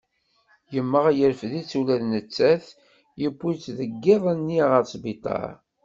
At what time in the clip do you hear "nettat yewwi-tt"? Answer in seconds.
2.11-3.65